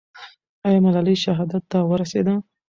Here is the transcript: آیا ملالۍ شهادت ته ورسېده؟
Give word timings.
آیا 0.67 0.79
ملالۍ 0.85 1.15
شهادت 1.25 1.63
ته 1.71 1.77
ورسېده؟ 1.89 2.33